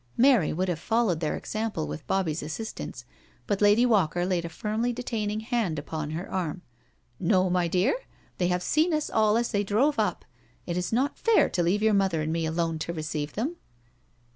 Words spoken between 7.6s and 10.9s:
dear, they have seen us all as they drove up. It